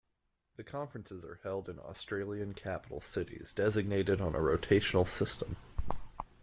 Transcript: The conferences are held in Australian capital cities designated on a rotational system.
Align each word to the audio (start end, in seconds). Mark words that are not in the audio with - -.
The 0.55 0.63
conferences 0.63 1.23
are 1.23 1.39
held 1.43 1.69
in 1.69 1.77
Australian 1.77 2.55
capital 2.55 3.01
cities 3.01 3.53
designated 3.53 4.19
on 4.19 4.33
a 4.33 4.39
rotational 4.39 5.07
system. 5.07 5.57